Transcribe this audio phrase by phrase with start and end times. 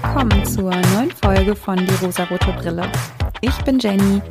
[0.00, 2.88] willkommen zur neuen Folge von Die rosarote Brille.
[3.40, 4.22] Ich bin Jenny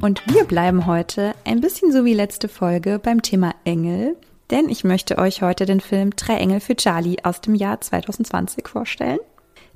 [0.00, 4.16] und wir bleiben heute ein bisschen so wie letzte Folge beim Thema Engel,
[4.50, 8.66] denn ich möchte euch heute den Film Drei Engel für Charlie aus dem Jahr 2020
[8.66, 9.20] vorstellen.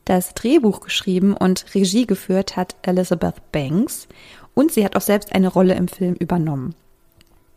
[0.04, 4.08] Das Drehbuch geschrieben und Regie geführt hat Elizabeth Banks
[4.55, 6.74] und sie hat auch selbst eine Rolle im Film übernommen.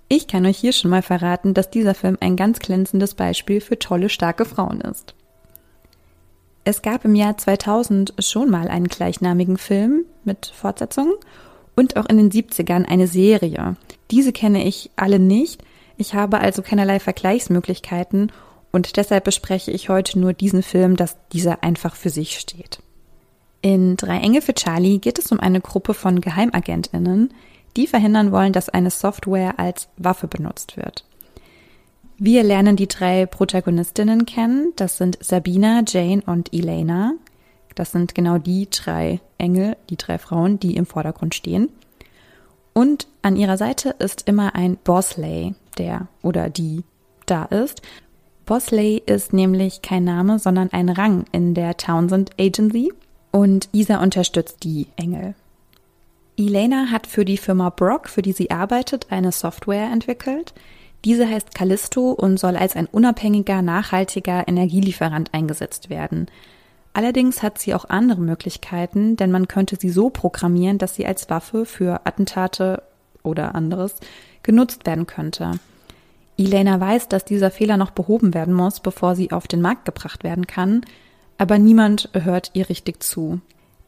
[0.09, 3.79] Ich kann euch hier schon mal verraten, dass dieser Film ein ganz glänzendes Beispiel für
[3.79, 5.15] tolle, starke Frauen ist.
[6.69, 11.15] Es gab im Jahr 2000 schon mal einen gleichnamigen Film mit Fortsetzungen
[11.75, 13.75] und auch in den 70ern eine Serie.
[14.11, 15.63] Diese kenne ich alle nicht.
[15.97, 18.31] Ich habe also keinerlei Vergleichsmöglichkeiten
[18.71, 22.83] und deshalb bespreche ich heute nur diesen Film, dass dieser einfach für sich steht.
[23.63, 27.33] In Drei Engel für Charlie geht es um eine Gruppe von Geheimagentinnen,
[27.77, 31.03] die verhindern wollen, dass eine Software als Waffe benutzt wird.
[32.21, 34.73] Wir lernen die drei Protagonistinnen kennen.
[34.75, 37.13] Das sind Sabina, Jane und Elena.
[37.75, 41.69] Das sind genau die drei Engel, die drei Frauen, die im Vordergrund stehen.
[42.73, 46.83] Und an ihrer Seite ist immer ein Bosley, der oder die
[47.25, 47.81] da ist.
[48.45, 52.91] Bosley ist nämlich kein Name, sondern ein Rang in der Townsend Agency
[53.31, 55.35] und dieser unterstützt die Engel.
[56.37, 60.53] Elena hat für die Firma Brock, für die sie arbeitet, eine Software entwickelt,
[61.05, 66.27] diese heißt Callisto und soll als ein unabhängiger, nachhaltiger Energielieferant eingesetzt werden.
[66.93, 71.29] Allerdings hat sie auch andere Möglichkeiten, denn man könnte sie so programmieren, dass sie als
[71.29, 72.83] Waffe für Attentate
[73.23, 73.95] oder anderes
[74.43, 75.51] genutzt werden könnte.
[76.37, 80.23] Elena weiß, dass dieser Fehler noch behoben werden muss, bevor sie auf den Markt gebracht
[80.23, 80.81] werden kann,
[81.37, 83.39] aber niemand hört ihr richtig zu.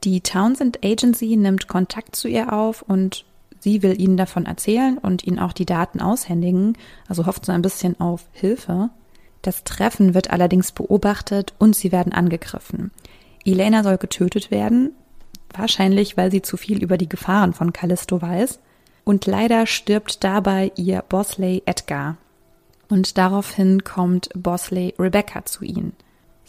[0.03, 3.25] Die Townsend Agency nimmt Kontakt zu ihr auf und
[3.61, 6.75] Sie will ihnen davon erzählen und ihnen auch die Daten aushändigen,
[7.07, 8.89] also hofft so ein bisschen auf Hilfe.
[9.43, 12.89] Das Treffen wird allerdings beobachtet und sie werden angegriffen.
[13.45, 14.95] Elena soll getötet werden,
[15.53, 18.59] wahrscheinlich weil sie zu viel über die Gefahren von Callisto weiß.
[19.03, 22.17] Und leider stirbt dabei ihr Bosley Edgar.
[22.89, 25.93] Und daraufhin kommt Bosley Rebecca zu ihnen.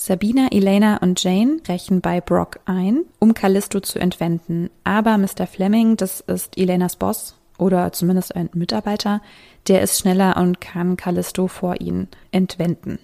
[0.05, 4.69] Sabina, Elena und Jane brechen bei Brock ein, um Callisto zu entwenden.
[4.83, 5.47] Aber Mr.
[5.47, 9.23] Fleming, das ist Elenas Boss oder zumindest ein Mitarbeiter,
[9.69, 12.99] der ist schneller und kann Callisto vor ihnen entwenden.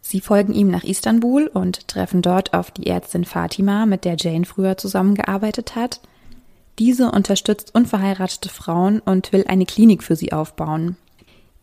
[0.00, 4.46] Sie folgen ihm nach Istanbul und treffen dort auf die Ärztin Fatima, mit der Jane
[4.46, 6.00] früher zusammengearbeitet hat.
[6.78, 10.96] Diese unterstützt unverheiratete Frauen und will eine Klinik für sie aufbauen.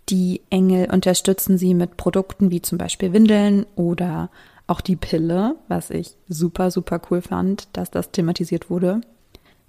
[0.10, 4.30] Die Engel unterstützen sie mit Produkten wie zum Beispiel Windeln oder
[4.72, 9.02] auch die Pille, was ich super, super cool fand, dass das thematisiert wurde.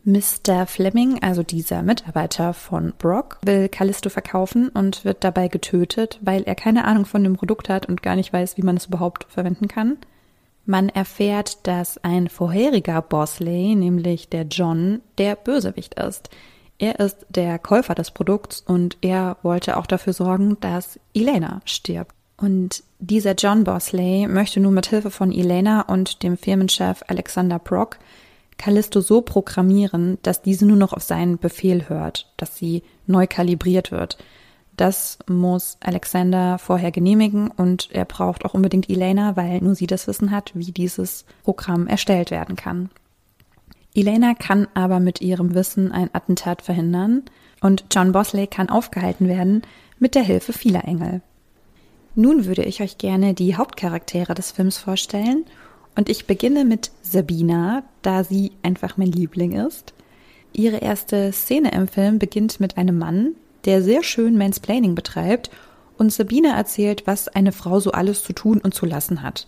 [0.04, 0.66] Mr.
[0.66, 6.54] Fleming, also dieser Mitarbeiter von Brock, will Callisto verkaufen und wird dabei getötet, weil er
[6.54, 9.68] keine Ahnung von dem Produkt hat und gar nicht weiß, wie man es überhaupt verwenden
[9.68, 9.98] kann.
[10.66, 16.30] Man erfährt, dass ein vorheriger Bosley, nämlich der John, der Bösewicht ist.
[16.78, 22.14] Er ist der Käufer des Produkts und er wollte auch dafür sorgen, dass Elena stirbt.
[22.36, 27.98] Und dieser John Bosley möchte nun mit Hilfe von Elena und dem Firmenchef Alexander Brock
[28.58, 33.90] Callisto so programmieren, dass diese nur noch auf seinen Befehl hört, dass sie neu kalibriert
[33.90, 34.18] wird.
[34.76, 40.06] Das muss Alexander vorher genehmigen und er braucht auch unbedingt Elena, weil nur sie das
[40.06, 42.90] Wissen hat, wie dieses Programm erstellt werden kann.
[43.94, 47.22] Elena kann aber mit ihrem Wissen ein Attentat verhindern
[47.60, 49.62] und John Bosley kann aufgehalten werden
[49.98, 51.20] mit der Hilfe vieler Engel.
[52.14, 55.44] Nun würde ich euch gerne die Hauptcharaktere des Films vorstellen
[55.96, 59.94] und ich beginne mit Sabina, da sie einfach mein Liebling ist.
[60.52, 63.34] Ihre erste Szene im Film beginnt mit einem Mann,
[63.64, 65.50] der sehr schön Mansplaining betreibt
[65.96, 69.46] und Sabina erzählt, was eine Frau so alles zu tun und zu lassen hat.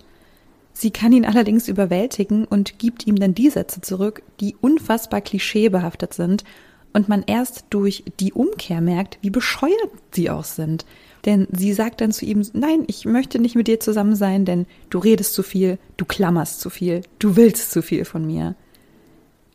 [0.72, 6.14] Sie kann ihn allerdings überwältigen und gibt ihm dann die Sätze zurück, die unfassbar klischeebehaftet
[6.14, 6.44] sind
[6.92, 10.86] und man erst durch die Umkehr merkt, wie bescheuert sie auch sind.
[11.24, 14.66] Denn sie sagt dann zu ihm, nein, ich möchte nicht mit dir zusammen sein, denn
[14.90, 18.54] du redest zu viel, du klammerst zu viel, du willst zu viel von mir.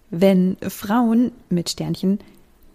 [0.10, 2.20] Wenn Frauen mit Sternchen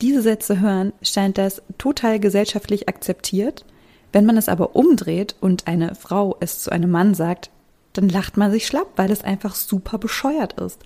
[0.00, 3.64] diese Sätze hören, scheint das total gesellschaftlich akzeptiert.
[4.12, 7.50] Wenn man es aber umdreht und eine Frau es zu einem Mann sagt,
[7.94, 10.80] dann lacht man sich schlapp, weil es einfach super bescheuert ist.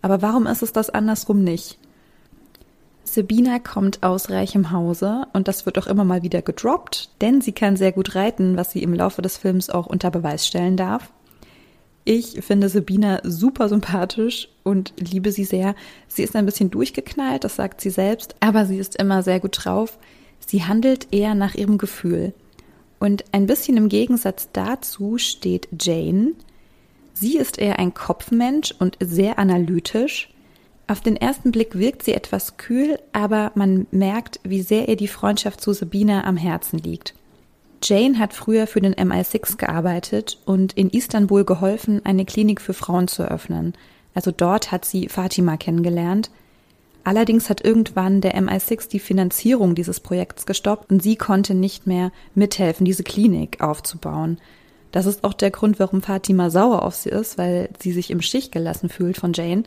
[0.00, 1.78] Aber warum ist es das andersrum nicht?
[3.12, 7.52] Sabina kommt aus reichem Hause und das wird auch immer mal wieder gedroppt, denn sie
[7.52, 11.12] kann sehr gut reiten, was sie im Laufe des Films auch unter Beweis stellen darf.
[12.04, 15.74] Ich finde Sabina super sympathisch und liebe sie sehr.
[16.08, 19.62] Sie ist ein bisschen durchgeknallt, das sagt sie selbst, aber sie ist immer sehr gut
[19.62, 19.98] drauf.
[20.46, 22.32] Sie handelt eher nach ihrem Gefühl.
[22.98, 26.32] Und ein bisschen im Gegensatz dazu steht Jane.
[27.12, 30.31] Sie ist eher ein Kopfmensch und sehr analytisch.
[30.92, 35.08] Auf den ersten Blick wirkt sie etwas kühl, aber man merkt, wie sehr ihr die
[35.08, 37.14] Freundschaft zu Sabina am Herzen liegt.
[37.82, 43.08] Jane hat früher für den MI6 gearbeitet und in Istanbul geholfen, eine Klinik für Frauen
[43.08, 43.72] zu öffnen.
[44.12, 46.30] Also dort hat sie Fatima kennengelernt.
[47.04, 52.12] Allerdings hat irgendwann der MI6 die Finanzierung dieses Projekts gestoppt und sie konnte nicht mehr
[52.34, 54.36] mithelfen, diese Klinik aufzubauen.
[54.90, 58.20] Das ist auch der Grund, warum Fatima sauer auf sie ist, weil sie sich im
[58.20, 59.62] Stich gelassen fühlt von Jane.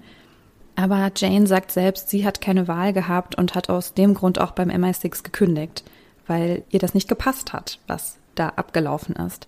[0.75, 4.51] Aber Jane sagt selbst, sie hat keine Wahl gehabt und hat aus dem Grund auch
[4.51, 5.83] beim MI6 gekündigt
[6.27, 9.47] weil ihr das nicht gepasst hat, was da abgelaufen ist.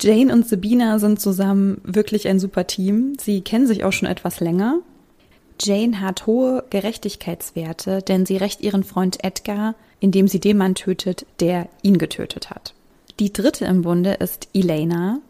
[0.00, 3.14] Jane und Sabina sind zusammen wirklich ein super Team.
[3.20, 4.78] Sie kennen sich auch schon etwas länger.
[5.60, 11.26] Jane hat hohe Gerechtigkeitswerte, denn sie rächt ihren Freund Edgar, indem sie den Mann tötet,
[11.38, 12.74] der ihn getötet hat.
[13.20, 15.20] Die dritte im Bunde ist Elena.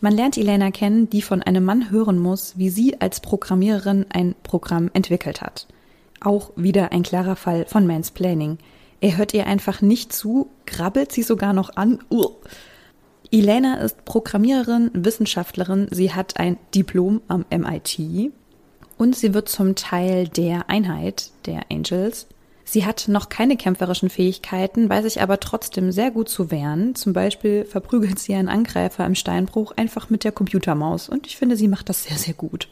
[0.00, 4.36] Man lernt Elena kennen, die von einem Mann hören muss, wie sie als Programmiererin ein
[4.44, 5.66] Programm entwickelt hat.
[6.20, 8.58] Auch wieder ein klarer Fall von Mansplaining.
[9.00, 11.98] Er hört ihr einfach nicht zu, krabbelt sie sogar noch an.
[12.10, 12.30] Uh.
[13.30, 15.88] Elena ist Programmiererin, Wissenschaftlerin.
[15.90, 18.32] Sie hat ein Diplom am MIT
[18.96, 22.26] und sie wird zum Teil der Einheit der Angels.
[22.70, 26.94] Sie hat noch keine kämpferischen Fähigkeiten, weiß sich aber trotzdem sehr gut zu wehren.
[26.94, 31.56] Zum Beispiel verprügelt sie einen Angreifer im Steinbruch einfach mit der Computermaus und ich finde,
[31.56, 32.68] sie macht das sehr, sehr gut.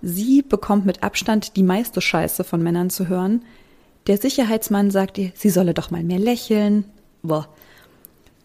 [0.00, 3.44] Sie bekommt mit Abstand die meiste Scheiße von Männern zu hören.
[4.06, 6.86] Der Sicherheitsmann sagt ihr, sie solle doch mal mehr lächeln.
[7.22, 7.48] Boah.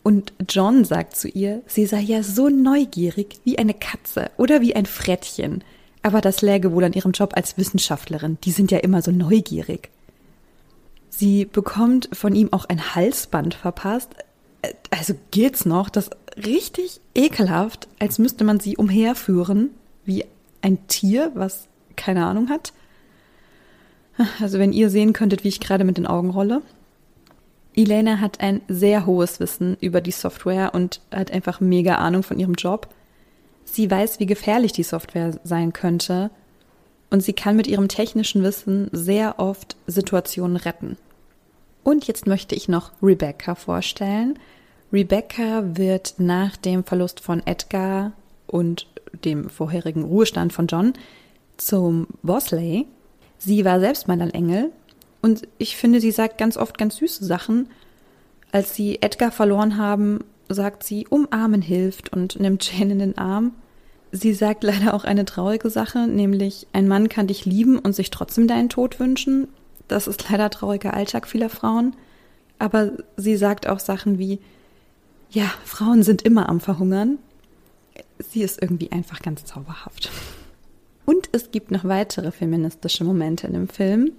[0.03, 4.75] Und John sagt zu ihr, sie sei ja so neugierig wie eine Katze oder wie
[4.75, 5.63] ein Frettchen.
[6.01, 8.37] Aber das läge wohl an ihrem Job als Wissenschaftlerin.
[8.43, 9.89] Die sind ja immer so neugierig.
[11.19, 14.15] Sie bekommt von ihm auch ein Halsband verpasst.
[14.61, 15.89] Äh, also geht's noch?
[15.89, 19.71] Das richtig ekelhaft, als müsste man sie umherführen
[20.05, 20.23] wie
[20.61, 21.67] ein Tier, was
[21.97, 22.71] keine Ahnung hat.
[24.39, 26.61] Also wenn ihr sehen könntet, wie ich gerade mit den Augen rolle.
[27.75, 32.39] Elena hat ein sehr hohes Wissen über die Software und hat einfach mega Ahnung von
[32.39, 32.87] ihrem Job.
[33.65, 36.31] Sie weiß, wie gefährlich die Software sein könnte
[37.09, 40.97] und sie kann mit ihrem technischen Wissen sehr oft Situationen retten.
[41.83, 44.37] Und jetzt möchte ich noch Rebecca vorstellen.
[44.91, 48.13] Rebecca wird nach dem Verlust von Edgar
[48.47, 48.87] und
[49.23, 50.93] dem vorherigen Ruhestand von John
[51.57, 52.87] zum Bosley
[53.39, 54.71] Sie war selbst mal ein Engel
[55.21, 57.69] und ich finde, sie sagt ganz oft ganz süße Sachen.
[58.51, 63.53] Als sie Edgar verloren haben, sagt sie, umarmen hilft und nimmt Jane in den Arm.
[64.11, 68.11] Sie sagt leider auch eine traurige Sache, nämlich ein Mann kann dich lieben und sich
[68.11, 69.47] trotzdem deinen Tod wünschen.
[69.89, 71.95] Das ist leider trauriger Alltag vieler Frauen.
[72.59, 74.39] Aber sie sagt auch Sachen wie,
[75.29, 77.17] ja, Frauen sind immer am Verhungern.
[78.19, 80.09] Sie ist irgendwie einfach ganz zauberhaft.
[81.05, 84.11] Und es gibt noch weitere feministische Momente in dem Film.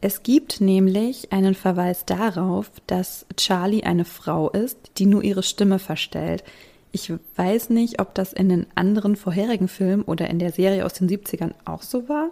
[0.00, 5.78] Es gibt nämlich einen Verweis darauf, dass Charlie eine Frau ist, die nur ihre Stimme
[5.78, 6.42] verstellt.
[6.90, 10.94] Ich weiß nicht, ob das in den anderen vorherigen Filmen oder in der Serie aus
[10.94, 12.30] den 70ern auch so war.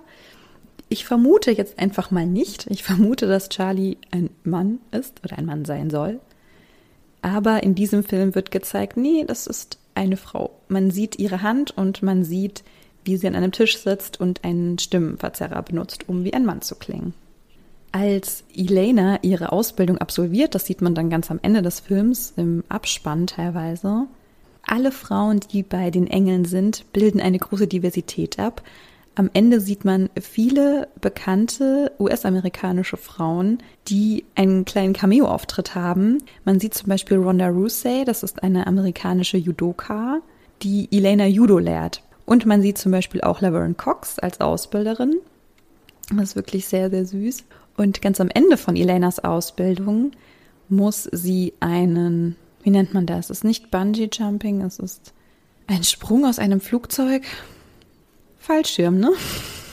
[0.91, 2.67] Ich vermute jetzt einfach mal nicht.
[2.69, 6.21] Ich vermute, dass Charlie ein Mann ist oder ein Mann sein soll.
[7.23, 10.51] Aber in diesem Film wird gezeigt, nee, das ist eine Frau.
[10.69, 12.65] Man sieht ihre Hand und man sieht
[13.05, 16.75] wie sie an einem Tisch sitzt und einen Stimmenverzerrer benutzt, um wie ein Mann zu
[16.75, 17.15] klingen.
[17.93, 22.63] Als Elena ihre Ausbildung absolviert, das sieht man dann ganz am Ende des Films im
[22.69, 24.07] Abspann teilweise,
[24.63, 28.63] alle Frauen, die bei den Engeln sind, bilden eine große Diversität ab.
[29.21, 36.23] Am Ende sieht man viele bekannte US-amerikanische Frauen, die einen kleinen Cameo-Auftritt haben.
[36.47, 40.23] Man sieht zum Beispiel Ronda Rousey, das ist eine amerikanische Judoka,
[40.63, 42.03] die Elena Judo lehrt.
[42.25, 45.17] Und man sieht zum Beispiel auch Laverne Cox als Ausbilderin.
[46.09, 47.45] Das ist wirklich sehr, sehr süß.
[47.77, 50.13] Und ganz am Ende von Elenas Ausbildung
[50.71, 53.27] muss sie einen, wie nennt man das?
[53.29, 55.13] Es ist nicht Bungee Jumping, es ist
[55.67, 57.25] ein Sprung aus einem Flugzeug.
[58.41, 59.13] Fallschirm, ne?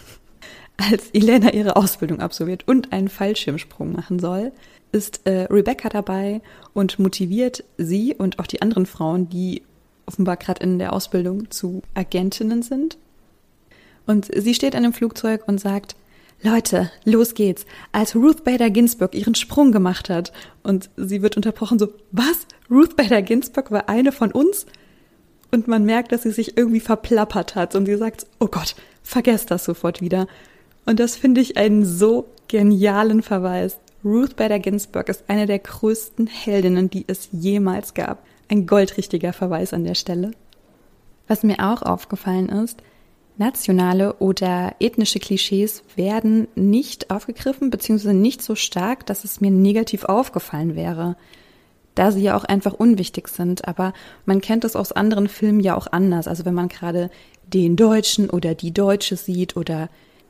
[0.78, 4.52] Als Elena ihre Ausbildung absolviert und einen Fallschirmsprung machen soll,
[4.92, 6.42] ist äh, Rebecca dabei
[6.74, 9.64] und motiviert sie und auch die anderen Frauen, die
[10.06, 12.98] offenbar gerade in der Ausbildung zu Agentinnen sind.
[14.06, 15.96] Und sie steht in einem Flugzeug und sagt,
[16.44, 17.66] Leute, los geht's.
[17.92, 20.32] Als Ruth Bader Ginsburg ihren Sprung gemacht hat
[20.62, 22.48] und sie wird unterbrochen so, was?
[22.70, 24.68] Ruth Bader Ginsburg war eine von uns?
[25.52, 29.52] Und man merkt, dass sie sich irgendwie verplappert hat und sie sagt, oh Gott, vergesst
[29.52, 30.28] das sofort wieder.
[30.86, 33.80] Und das finde ich einen so genialen Verweis.
[34.04, 38.24] Ruth Bader Ginsburg ist eine der größten Heldinnen, die es jemals gab.
[38.50, 40.32] Ein goldrichtiger Verweis an der Stelle.
[41.28, 42.82] Was mir auch aufgefallen ist,
[43.38, 50.06] nationale oder ethnische Klischees werden nicht aufgegriffen, beziehungsweise nicht so stark, dass es mir negativ
[50.06, 51.18] aufgefallen wäre,
[51.98, 53.68] da sie ja auch einfach unwichtig sind.
[53.68, 53.94] Aber
[54.26, 56.28] man kennt es aus anderen Filmen ja auch anders.
[56.28, 57.10] Also wenn man gerade
[57.54, 59.90] den Deutschen oder die Deutsche sieht oder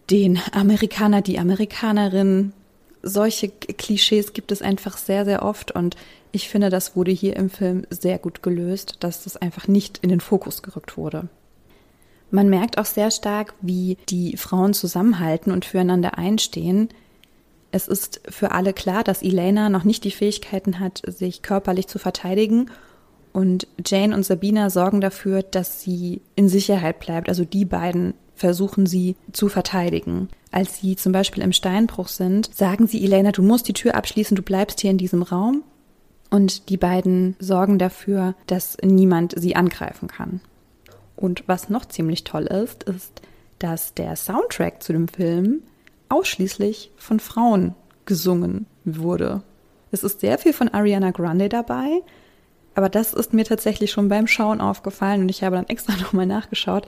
[0.10, 2.54] den Amerikaner, die Amerikanerin,
[3.04, 5.96] solche Klischees gibt es einfach sehr, sehr oft und
[6.32, 10.10] ich finde, das wurde hier im Film sehr gut gelöst, dass das einfach nicht in
[10.10, 11.30] den Fokus gerückt wurde.
[12.32, 16.90] Man merkt auch sehr stark, wie die Frauen zusammenhalten und füreinander einstehen.
[17.72, 22.00] Es ist für alle klar, dass Elena noch nicht die Fähigkeiten hat, sich körperlich zu
[22.00, 22.70] verteidigen.
[23.34, 27.30] Und Jane und Sabina sorgen dafür, dass sie in Sicherheit bleibt.
[27.30, 30.30] Also die beiden versuchen sie zu verteidigen.
[30.52, 34.36] Als sie zum Beispiel im Steinbruch sind, sagen sie Elena, du musst die Tür abschließen,
[34.36, 35.64] du bleibst hier in diesem Raum.
[36.30, 40.42] Und die beiden sorgen dafür, dass niemand sie angreifen kann.
[41.16, 43.22] Und was noch ziemlich toll ist, ist,
[43.60, 45.64] dass der Soundtrack zu dem Film
[46.10, 49.44] ausschließlich von Frauen gesungen wurde.
[49.92, 52.02] Es ist sehr viel von Ariana Grande dabei,
[52.76, 56.26] aber das ist mir tatsächlich schon beim Schauen aufgefallen und ich habe dann extra nochmal
[56.26, 56.88] nachgeschaut.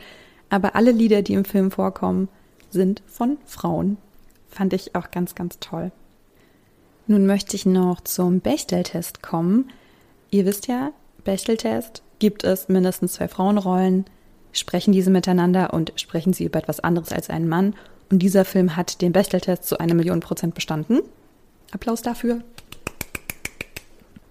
[0.50, 2.28] Aber alle Lieder, die im Film vorkommen,
[2.70, 3.98] sind von Frauen.
[4.50, 5.92] Fand ich auch ganz, ganz toll.
[7.08, 9.72] Nun möchte ich noch zum Bechteltest kommen.
[10.32, 10.92] Ihr wisst ja,
[11.24, 14.06] Bechteltest gibt es mindestens zwei Frauenrollen,
[14.52, 17.76] sprechen diese miteinander und sprechen sie über etwas anderes als einen Mann.
[18.12, 21.02] Und dieser Film hat den Bechteltest zu einer Million Prozent bestanden.
[21.72, 22.42] Applaus dafür.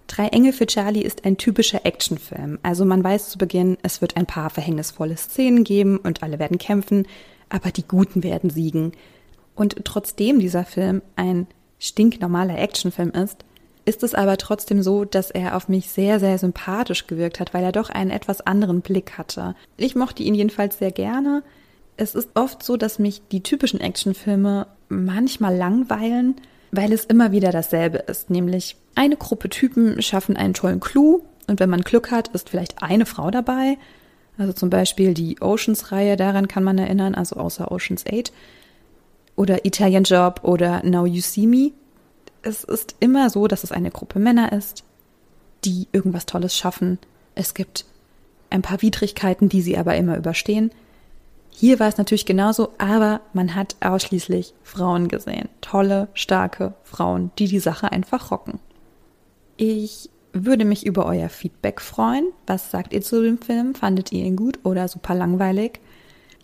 [0.08, 2.58] Drei Engel für Charlie ist ein typischer Actionfilm.
[2.62, 6.58] Also man weiß zu Beginn, es wird ein paar verhängnisvolle Szenen geben und alle werden
[6.58, 7.06] kämpfen,
[7.48, 8.92] aber die Guten werden siegen.
[9.54, 11.46] Und trotzdem dieser Film ein
[11.78, 13.44] stinknormaler Actionfilm ist,
[13.84, 17.64] ist es aber trotzdem so, dass er auf mich sehr, sehr sympathisch gewirkt hat, weil
[17.64, 19.54] er doch einen etwas anderen Blick hatte.
[19.76, 21.42] Ich mochte ihn jedenfalls sehr gerne.
[21.98, 26.36] Es ist oft so, dass mich die typischen Actionfilme manchmal langweilen,
[26.70, 31.60] weil es immer wieder dasselbe ist, nämlich eine Gruppe Typen schaffen einen tollen Clou und
[31.60, 33.76] wenn man Glück hat, ist vielleicht eine Frau dabei.
[34.38, 38.32] Also zum Beispiel die Oceans-Reihe, daran kann man erinnern, also außer Oceans 8.
[39.36, 41.72] Oder Italian Job oder Now You See Me
[42.42, 44.84] es ist immer so, dass es eine Gruppe Männer ist,
[45.64, 46.98] die irgendwas Tolles schaffen.
[47.34, 47.84] Es gibt
[48.50, 50.70] ein paar Widrigkeiten, die sie aber immer überstehen.
[51.60, 55.48] Hier war es natürlich genauso, aber man hat ausschließlich Frauen gesehen.
[55.60, 58.60] Tolle, starke Frauen, die die Sache einfach rocken.
[59.56, 62.28] Ich würde mich über euer Feedback freuen.
[62.46, 63.74] Was sagt ihr zu dem Film?
[63.74, 65.80] Fandet ihr ihn gut oder super langweilig?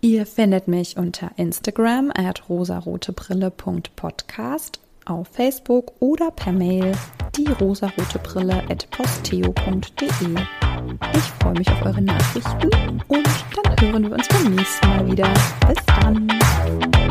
[0.00, 6.90] Ihr findet mich unter Instagram at rosarotebrille.podcast auf Facebook oder per Mail
[7.36, 10.63] die rosarote Brille at posteo.de.
[11.14, 12.68] Ich freue mich auf eure Nachrichten
[13.08, 13.26] und
[13.62, 15.28] dann hören wir uns beim nächsten Mal wieder.
[15.66, 17.03] Bis dann!